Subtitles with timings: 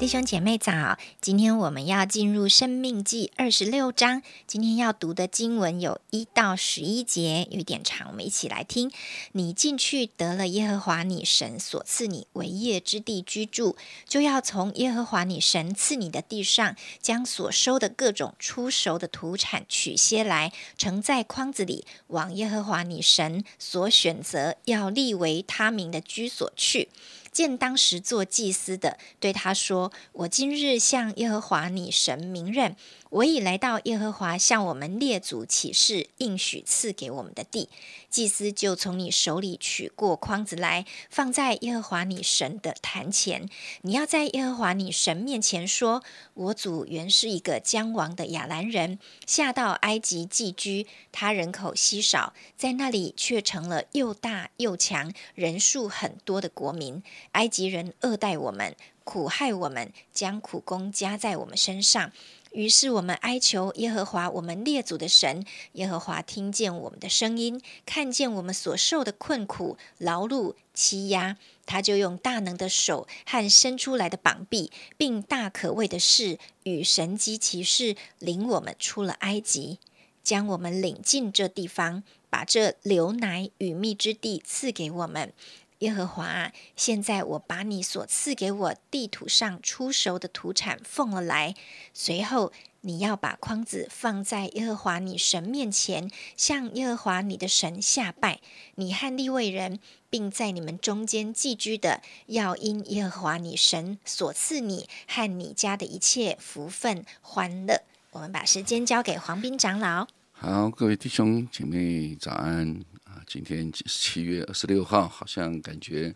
[0.00, 0.96] 弟兄姐妹早！
[1.20, 8.90] 今天我们要进入《生命记》二十六章，今天要读的经文有一到十一节，有点长，我们一起来听。
[9.32, 13.76] 你进去得了耶和华你神所赐你为业之地居住，
[14.08, 26.88] 就要从耶和华你神赐你的地上，将所收的各种出熟的土产取些来，盛在筐子里，往耶和华你神所选择要立为他名的居所去。
[27.32, 32.74] 见当时做祭司的，对他说：“我今日向耶和华你神明认，
[33.10, 37.68] 我已来到耶和华向我们列祖起誓应许赐给我们的地。
[38.08, 43.48] 祭司就从你手里取过筐子来，放在耶和华你神的坛前。
[43.82, 62.12] 你要在耶和华你神面前说：我祖原是一个将亡的亚兰人，下到埃及寄居，他人口稀少，在那里却成了又大又强、人数很多的国民。”埃及人恶待我们，苦害我们，将苦功加在我们身上。
[62.52, 65.44] 于是我们哀求耶和华，我们列祖的神。
[65.72, 79.78] 耶和华听见我们的声音，看见我们所受的困苦、劳碌、欺压，他就用大能的手和伸出来的膀臂，并大可畏的事与神机骑士，领我们出了埃及，
[80.24, 85.32] 将我们领进这地方，把这流奶与蜜之地赐给我们。
[85.80, 91.54] 耶和华，现在我把你所赐给我地土上出熟的土产奉了来。
[91.92, 98.40] 随后你要把筐子放在耶和华你神面前，向耶和华你的神下拜。
[98.74, 99.78] 你和利未人，
[100.08, 107.82] 并在你们中间寄居的，要因耶和华你神所赐你和你家的一切福分欢乐。
[108.12, 110.06] 我们把时间交给黄斌长老。
[110.32, 112.82] 好，各位弟兄姐妹，早安。
[113.32, 116.12] 今天七月二十六号，好像感觉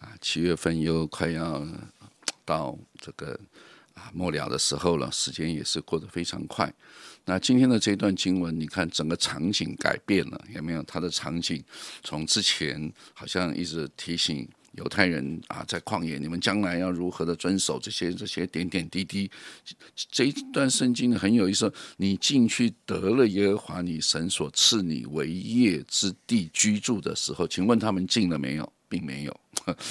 [0.00, 1.62] 啊，七月份又快要
[2.42, 3.38] 到这个
[3.92, 6.72] 啊末了的时候了，时间也是过得非常快。
[7.26, 10.82] 那今天的这段经文，你看整个场景改变了，有没有？
[10.84, 11.62] 它的场景
[12.02, 14.48] 从之前好像一直提醒。
[14.76, 19.30] 犹太人啊，在旷野，你们将来要如何的遵守这些这些点点滴滴？
[20.10, 21.72] 这一段圣经呢很有意思。
[21.96, 28.72] 你进去得了耶和华你神所赐你为业之地居住的时候，请问他们进了没有？
[28.88, 29.40] 并没有。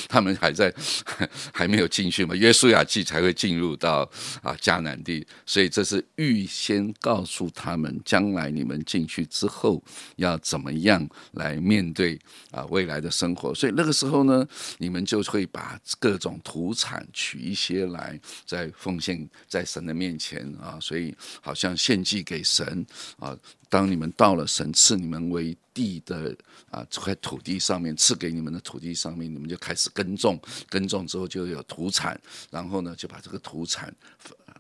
[0.08, 0.74] 他们还在
[1.54, 2.36] 还没有进去嘛？
[2.36, 4.10] 约书亚记才会进入到
[4.42, 9.84] 啊迦南地，所以这是预先告诉他们，将来你们进去之后
[10.18, 12.20] 要怎么样来面对
[12.52, 13.54] 啊未来的生活。
[13.54, 14.48] 所以那个时候呢，
[14.78, 22.86] 你们就会把各种土产取一些来，在奉献在神的面前啊，所以好像献祭给神
[23.18, 23.38] 啊。
[23.74, 26.38] 当你们到了神赐你们为地的
[26.70, 30.40] 啊这块土地上面，赐给你们的土地上面，你们就开始耕种，
[30.70, 33.92] 耕种之后就有土产，然后呢就把这个土产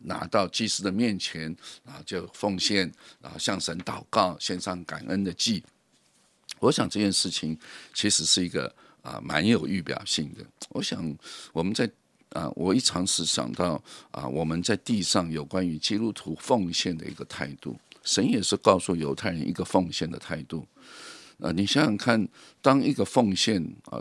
[0.01, 2.91] 拿到祭司的面前，然后就奉献，
[3.21, 5.63] 然后向神祷告，献上感恩的祭。
[6.57, 7.55] 我想这件事情
[7.93, 10.43] 其实是一个啊蛮有预表性的。
[10.69, 11.15] 我想
[11.51, 11.87] 我们在
[12.29, 17.77] 啊，我一尝试想到啊，我们在地上有关于基督徒奉献的一个态度。
[18.03, 20.67] 神也是告诉犹太人一个奉献的态度，
[21.39, 22.27] 啊，你想想看，
[22.61, 23.97] 当一个奉献啊，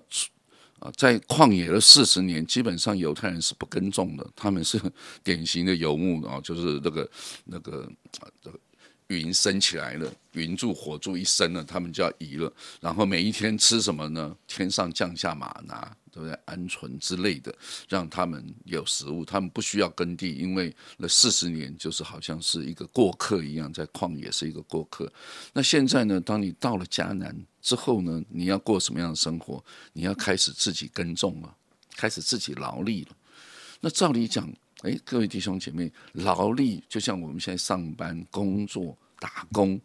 [0.81, 4.81] 啊，在旷野的四十年，基本上犹太人是不耕种的，他们是
[5.23, 7.09] 典型的游牧啊，就是那个
[7.45, 7.89] 那个
[8.21, 8.59] 啊，这个
[9.21, 14.37] 云升起来了，云柱火柱一升了，他们就要移了，然后每一天吃什么呢？
[14.47, 15.97] 天上降下马拿。
[16.15, 16.39] 对不对？
[16.45, 17.55] 鹌鹑之类的，
[17.89, 25.11] 让他们有食物，他们不需要耕地，因为那四十年就是好像是一个过客一样，在旷野是一个过客。
[25.55, 26.21] 那现在呢？
[26.21, 28.23] 当你到了迦南之后呢？
[28.29, 29.65] 你要过什么样的生活？
[29.95, 31.57] 你要开始自己耕种了，
[31.97, 33.17] 开始自己劳力了。
[33.81, 34.47] 那照理讲，
[34.83, 39.81] 哎，各位弟兄姐妹，劳力就像我们现在上班、工作、打工，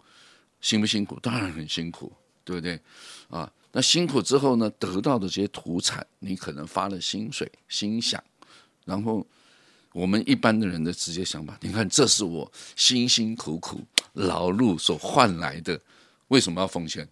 [0.60, 1.19] 辛不辛苦？
[1.19, 2.12] 当然很辛苦，
[2.44, 2.81] 对不对？
[3.30, 3.54] 啊。
[3.72, 8.24] 那辛苦之后呢，得到的这些土产，你可能发了薪水，心想，
[8.86, 9.24] 然后
[9.94, 15.80] 我们一般的人的直接想法，你看，这是我辛辛苦苦劳碌所换来的，
[16.30, 17.07] 为什么要奉献？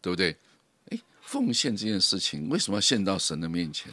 [0.00, 0.36] 对不对？
[0.90, 3.92] 诶，奉献这件事情为什么要献到神的面前？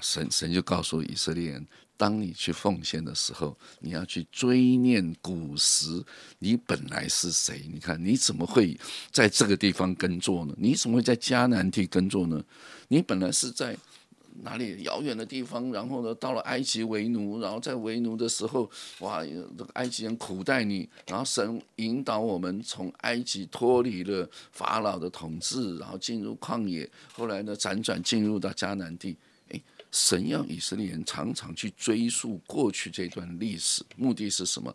[0.00, 1.66] 神神就告诉以色列人。
[2.02, 6.02] 当你去奉献的时候，你要去追念古时，
[6.40, 7.62] 你本来是谁？
[7.72, 8.76] 你看你怎么会
[9.12, 10.52] 在这个地方耕作呢？
[10.58, 12.42] 你怎么会在迦南地耕作呢？
[12.88, 13.76] 你本来是在
[14.42, 15.70] 哪里遥远的地方？
[15.70, 18.68] 然后呢，到了埃及为奴，然后在为奴的时候，
[18.98, 29.16] 哇，这个埃及人苦待你，然后神引导我们从埃及脱离了法老的统治，然后进入旷野，后来呢，辗转进入到迦南地。
[29.92, 34.74] 神要以色列人常常去追溯过去这段历史，目的是什么？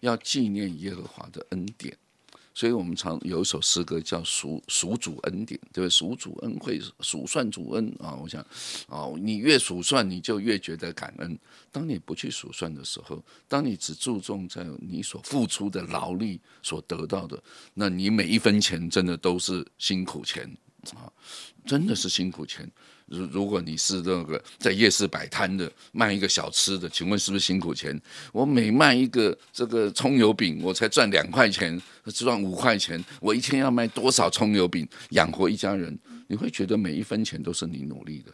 [0.00, 1.96] 要纪念耶和华的恩典。
[2.54, 5.88] 所以我们常有一首诗歌叫数数主恩典，对不对？
[5.88, 8.18] 数主恩惠，数算主恩啊！
[8.20, 8.44] 我想，
[8.88, 11.38] 哦，你越数算，你就越觉得感恩。
[11.70, 17.40] 当你不去数算的时候，当你只注重在你所付出的劳力所得到的，
[17.74, 20.50] 那你每一分钱真的都是辛苦钱
[20.94, 21.10] 啊！
[21.66, 22.70] 真的是辛苦钱。
[23.06, 27.98] 如如果你是那个在夜市摆摊的，卖一个小吃的，请问是不是辛苦钱？
[28.32, 31.80] 我每卖一个这个葱油饼，我才赚两块钱，
[32.14, 35.98] 赚五块钱，我一天要卖多少葱油饼养活一家人？
[36.26, 38.32] 你会觉得每一分钱都是你努力的。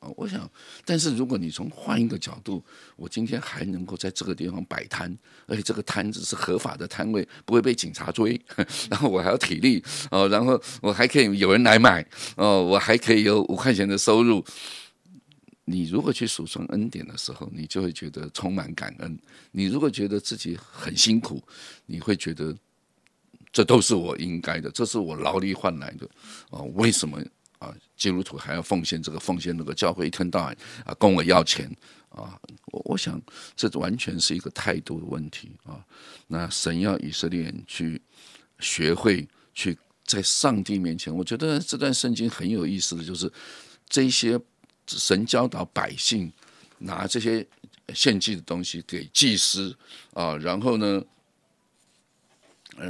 [0.00, 0.50] 啊，我想，
[0.84, 2.64] 但是如果你从换一个角度，
[2.96, 5.14] 我今天还能够在这个地方摆摊，
[5.46, 8.40] 而且这个摊子是合法的摊位，不会被警察追，
[8.90, 12.04] 然后我还有体力哦，然后我还可以有人来买
[12.36, 14.42] 哦，我还可以有五块钱的收入。
[15.66, 19.14] 你如果去数算恩典的时候，你就会觉得充满感恩；
[19.52, 21.40] 你如果觉得自己很辛苦，
[21.86, 22.56] 你会觉得
[23.52, 26.08] 这都是我应该的，这是我劳力换来的
[26.48, 27.22] 哦，为什么？
[27.60, 31.70] 啊，基督徒还要奉献这个奉献那个，教会一天到晚啊跟我要钱
[32.08, 32.40] 啊，
[32.72, 33.20] 我我想
[33.54, 35.84] 这完全是一个态度的问题啊。
[36.26, 38.00] 那神要以色列人去
[38.60, 43.30] 学会去在上帝面前，我觉得这段圣经很有意思的就是
[43.90, 44.40] 这些
[44.86, 46.32] 神教导百姓
[46.78, 47.46] 拿这些
[47.92, 49.76] 献祭的东西给祭司
[50.14, 51.04] 啊，然后呢，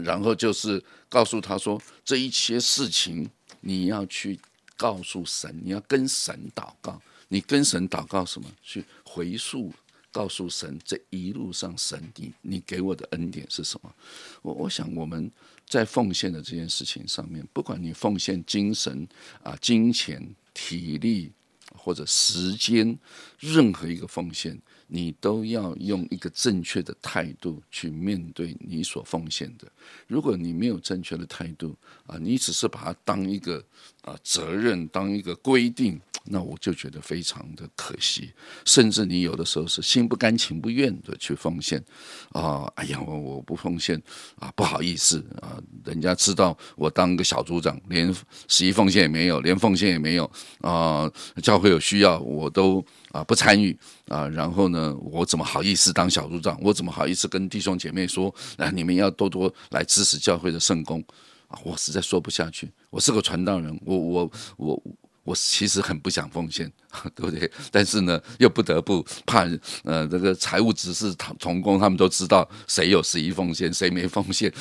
[0.05, 3.29] 然后就是告诉他说这一些事情
[3.63, 4.39] 你要去。
[4.81, 6.99] 告诉神，你要跟神祷告。
[7.29, 8.51] 你跟神祷告什么？
[8.63, 9.71] 去回溯，
[10.11, 13.95] 告诉神这一路上神你你给我的恩典是什么？
[14.41, 15.31] 我我想我们
[15.69, 19.07] 在奉献的这件事情上面，不管你奉献精神
[19.43, 21.31] 啊、金钱、体力
[21.71, 22.99] 或者时间，
[23.39, 24.61] 任何一个奉献。
[24.93, 29.71] 你都要用一个正确的态度去面对你所奉献的。
[30.09, 31.77] 如果你没有正确的态度
[32.07, 33.65] 啊，你只是把它当一个
[34.03, 38.33] 啊责任，当一个规定，那我就觉得非常的可惜。
[38.65, 41.83] 甚至你有的时候是心不甘情不愿的去奉献
[42.31, 44.01] 啊，哎呀，我我不奉献
[44.37, 48.15] 啊，不好意思啊，人家知道我当个小组长，连
[48.49, 50.31] 十一奉献也没有，连奉献也没有
[50.61, 51.11] 啊，
[51.43, 52.85] 教会有需要我都。
[53.13, 53.77] 啊，不参与
[54.07, 56.57] 啊，然后呢，我怎么好意思当小组长？
[56.63, 58.33] 我怎么好意思跟弟兄姐妹说？
[58.57, 61.05] 啊，你们要多多来支持教会的圣功
[61.49, 61.59] 啊！
[61.65, 62.71] 我实在说不下去。
[62.89, 64.83] 我是个传道人，我我我
[65.31, 66.71] 我其实很不想奉献，
[67.15, 67.49] 对不对？
[67.71, 69.49] 但是呢，又不得不怕
[69.85, 74.53] 呃，这个财务指示同工他们都知道谁有十一奉献，谁没奉献。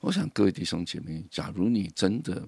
[0.00, 2.46] 我想各位弟兄姐妹，假如你真的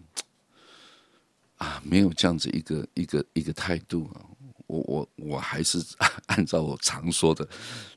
[1.57, 4.21] 啊，没有这样子一个一个一个态度啊。
[4.67, 5.83] 我我我还是
[6.29, 7.47] 按照我常说的，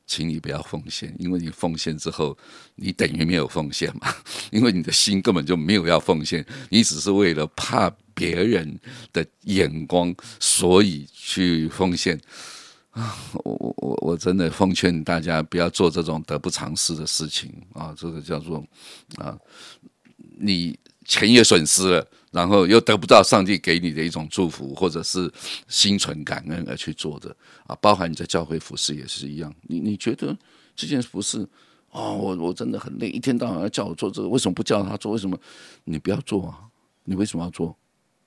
[0.06, 2.38] 请你不要奉献，因为你奉献之后，
[2.76, 4.14] 你等于没有奉献嘛，
[4.52, 8.80] 因为你的心根本就没有要奉献，你只是为了怕别人
[9.14, 12.20] 的眼光，所以去奉献
[12.90, 13.16] 啊！
[13.34, 17.94] 我我我我真的奉劝大家不要做这种得不偿失的事情啊！
[17.96, 18.66] 这个叫做
[19.18, 19.38] 啊，
[20.40, 22.08] 你钱也损失了。
[22.32, 25.32] 然后又得不到上帝给你的一种祝福，或者是
[25.70, 27.34] 心存感恩而去做的
[27.66, 29.56] 啊，包含你在教会服侍也是一样。
[29.62, 30.38] 你你觉得
[30.76, 31.48] 这件服侍
[31.92, 35.14] 哦，我我真的很累，一天到晚要叫我做这个，为什么不叫他做？
[35.14, 35.40] 为什么
[35.86, 36.60] 你不要做啊？
[37.06, 37.74] 你为什么要做？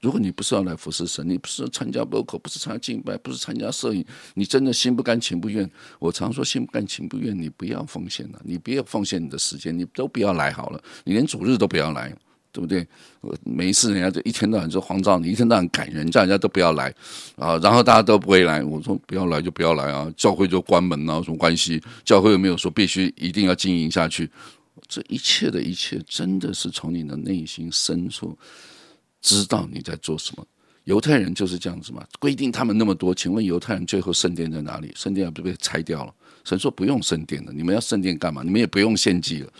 [0.00, 5.68] 如果你不是要来服侍神，你不是参加博客，不是参加敬拜，不是参加摄影，你真的心不甘情不愿。
[5.98, 12.14] 我常说心不甘情不愿，你不要奉献了，你不要奉献你的时间，你都不要来好了，你连主日都不要来。
[12.50, 12.84] 对不对？
[13.44, 16.92] 每一次人家就一天到晚说黄照，你一天到晚赶人，叫人家都不要来
[17.36, 18.64] 啊，然后大家都不会来。
[18.64, 21.80] 我说不要来就不要来啊，教会就关门啊，有什么关系？
[22.04, 24.28] 教会又没有说必须一定要经营下去。
[24.88, 28.36] 这一切的一切，真的是从你的内心深处
[29.20, 30.46] 知道你在做什么。
[30.84, 34.92] 犹太人就是这样子嘛，规定他们那么多，请问犹太人最后圣殿在哪里？
[34.96, 36.14] 圣殿不被拆掉了？
[36.44, 38.42] 神说不用圣殿了，你们要圣殿干嘛？
[38.42, 39.52] 你们也不用献祭了。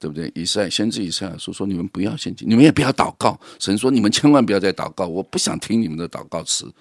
[0.00, 0.30] 对不对？
[0.32, 3.36] 以赛先知以赛亚说：“说你们不要献祭，你们也不要祷告。
[3.58, 6.72] 神说：你们千万不要再祷告，我不想听你们的祷告词。”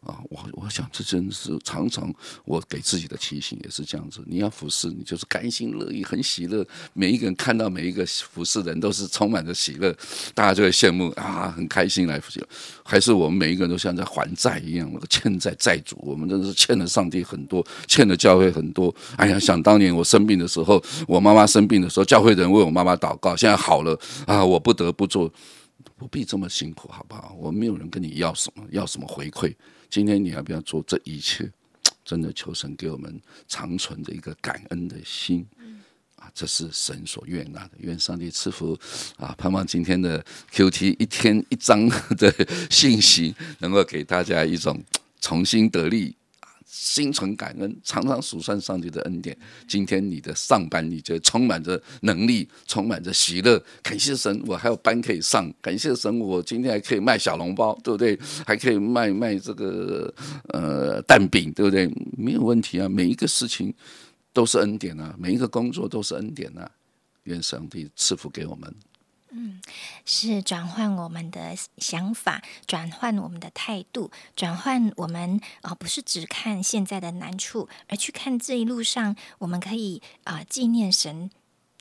[0.00, 2.12] 啊，我我想这真是常常
[2.46, 4.22] 我给自己的提醒也是这样子。
[4.26, 6.66] 你要服侍，你就是甘心乐意，很喜乐。
[6.94, 9.94] 每一个人看到每一个服侍人都是充满着喜乐，
[10.34, 12.42] 大家就会羡慕啊，很开心来服侍。
[12.82, 18.94] 还是我们每一个人都像在还债一样，那个欠债债主，我们真的是欠了上帝很多，欠了教会很多。
[19.16, 25.30] 哎呀，想当年我生病的时候，我妈妈生病的时候，教会人为我妈妈祷告，现在好了啊，我不得不做，
[25.98, 27.36] 不必这么辛苦，好不好？
[27.38, 29.54] 我没有人跟你要什么，要什么回馈。
[29.90, 31.50] 今天你要不要做这一切？
[32.04, 35.46] 真的求神给我们长存的一个感恩的心。
[36.16, 37.70] 啊，这是神所悦纳的。
[37.78, 38.78] 愿上帝赐福
[39.16, 39.34] 啊！
[39.38, 42.30] 盼望今天的 Q T 一天一章的
[42.70, 44.82] 信息，能够给大家一种
[45.20, 46.14] 重新得力，
[46.72, 49.36] 心存感恩，常常数算上帝的恩典。
[49.66, 53.60] 今天你的上班，你就充满着能力，充满着喜乐。
[53.82, 55.52] 感谢神，我还有班可以上。
[55.60, 58.16] 感谢神，我今天还可以卖小笼包，对不对？
[58.46, 60.14] 还可以卖卖这个
[60.50, 61.90] 呃蛋饼，对不对？
[62.16, 63.74] 没有问题啊，每一个事情。
[64.32, 65.12] 都是恩典啊！
[65.18, 66.70] 每一个工作都是恩典啊！
[67.24, 68.72] 愿上帝赐福给我们。
[69.32, 69.60] 嗯，
[70.04, 81.30] 是转换我们的想法，转换我们的态度，转换我们啊，不是只看现在的难处，而去看这一路上，我们可以啊纪念神。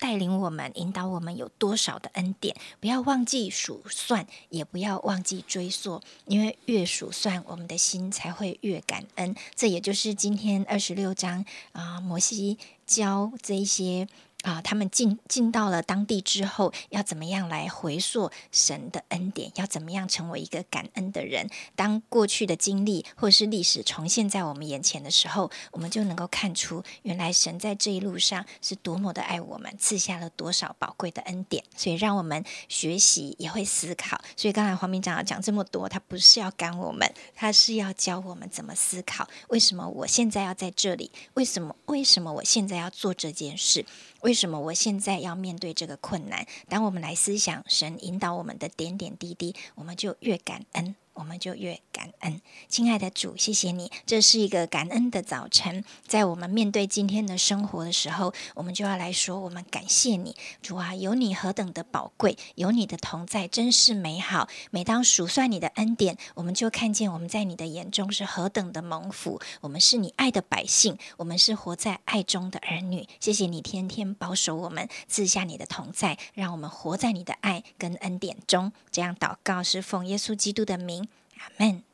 [0.02, 2.56] 带领我们，引导我们有多少的恩典？
[2.80, 9.36] 不要忘记数算，也不要忘记追溯，因为越数算，我们的心才会越感恩。
[9.56, 14.08] 这也就是今天二十六章啊，摩西教这一些。
[14.44, 19.52] 啊，他们进进到了当地之后，要怎么样来回溯神的恩典？
[19.56, 21.50] 要怎么样成为一个感恩的人？
[21.76, 31.64] 当过去的经历或是历史重现在我们眼前的时候，我们就能够看出，原来神在这一路上是多么的爱我们，赐下了多少宝贵的恩典。
[31.76, 34.22] 所以，让我们学习也会思考。
[34.38, 39.28] 所以，刚才黄明长要讲这么多，他不是要赶我们，他是要教我们怎么思考。
[39.50, 41.12] 为什么我现在要在这里？
[41.34, 41.76] 为什么？
[41.88, 43.86] 为什么我现在要做这件事？
[44.30, 46.46] 为什么我现在要面对这个困难？
[46.68, 50.96] 当我们来思想神引导我们的点点滴滴，我们就越感恩。
[51.20, 55.84] 我们就越感恩，亲爱的主，谢谢你，这是一个感恩的早晨。
[56.08, 64.48] 在我们面对今天的生活的时候，我们就要来说，我们感谢你，主啊，有你何等的宝贵，有你的同在，真是美好。
[64.72, 69.42] 每当数算你的恩典，我们就看见我们在你的眼中是何等的蒙福。
[69.60, 73.06] 我们是你爱的百姓，我们是活在爱中的儿女。
[73.20, 78.72] 谢谢你天天保守我们，赐下你的同在，让我们活在你的爱跟恩典中。
[78.90, 81.09] 这样祷告是奉耶稣基督的名。
[81.40, 81.89] 阿门。